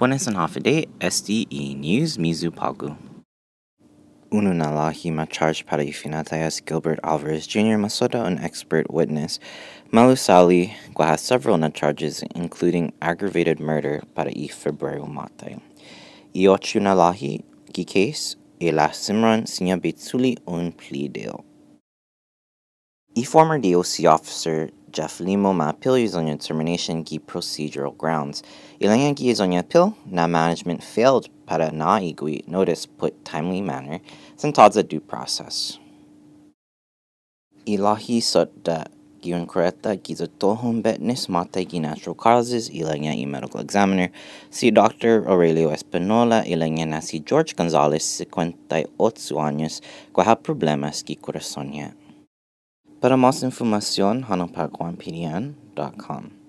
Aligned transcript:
Buenas 0.00 0.26
and 0.26 0.38
Hafide, 0.38 0.88
SDE 0.98 1.76
News, 1.76 2.16
Mizu 2.16 2.48
Pagu. 2.48 2.96
Ununalahi 4.32 5.12
ma 5.12 5.26
charge 5.26 5.66
para 5.66 5.84
ifinatayas 5.84 6.64
Gilbert 6.64 6.98
Alvarez 7.04 7.46
Jr. 7.46 7.76
Masoda, 7.76 8.24
an 8.24 8.38
expert 8.38 8.90
witness. 8.90 9.38
Malusali 9.92 10.72
has 10.98 11.20
several 11.20 11.58
na 11.58 11.68
charges, 11.68 12.24
including 12.34 12.94
aggravated 13.02 13.60
murder 13.60 14.00
para 14.14 14.30
i 14.34 14.48
February 14.48 15.00
matay. 15.00 15.60
Iochunalahi 16.34 17.42
ki 17.74 17.84
case, 17.84 18.36
ila 18.58 18.88
Simran 18.96 19.44
sinya 19.44 19.78
bitsuli 19.78 20.38
un 20.48 20.72
plea 20.72 21.08
deal. 21.08 21.44
E 23.14 23.22
former 23.22 23.58
DOC 23.58 24.06
officer 24.06 24.70
Jeff 24.92 25.20
Limo 25.20 25.52
ma 25.52 25.70
appeal 25.70 25.94
on 26.16 26.38
termination 26.38 27.04
ki 27.04 27.18
procedural 27.20 27.96
grounds. 27.96 28.42
Ilangan 28.80 29.16
ki 29.16 29.34
on 29.40 29.52
appeal 29.52 29.96
na 30.06 30.26
management 30.26 30.82
failed 30.82 31.28
para 31.46 31.70
na 31.70 31.98
igui 31.98 32.46
notice 32.48 32.86
put 32.86 33.24
timely 33.24 33.60
manner 33.60 34.00
sentadza 34.36 34.86
due 34.86 35.00
process. 35.00 35.78
Ilahi 37.66 38.22
sot 38.22 38.50
da 38.64 38.84
giun 39.22 39.46
correta 39.46 39.96
giza 40.02 40.26
tohon 40.26 40.82
betnis 40.82 41.28
mate 41.28 41.64
gi 41.68 41.78
natural 41.78 42.14
causes 42.14 42.70
ilanya 42.70 43.12
i 43.12 43.26
medical 43.26 43.60
examiner 43.60 44.08
si 44.50 44.70
Dr. 44.70 45.28
Aurelio 45.28 45.70
Espinola 45.70 46.42
ilanya 46.46 46.86
na 46.88 47.00
si 47.00 47.20
George 47.20 47.54
Gonzalez 47.54 48.02
58 48.02 49.36
años 49.36 49.80
ha 50.16 50.34
problemas 50.34 51.04
ki 51.04 51.16
corazonia. 51.16 51.92
Para 53.00 53.16
más 53.16 53.42
información, 53.42 54.26
hanoparguanpdn.com. 54.28 56.39